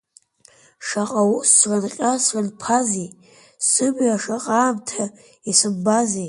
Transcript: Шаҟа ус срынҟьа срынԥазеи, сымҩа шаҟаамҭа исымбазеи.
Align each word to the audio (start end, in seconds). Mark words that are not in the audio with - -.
Шаҟа 0.87 1.21
ус 1.35 1.49
срынҟьа 1.57 2.11
срынԥазеи, 2.25 3.09
сымҩа 3.67 4.15
шаҟаамҭа 4.23 5.03
исымбазеи. 5.49 6.19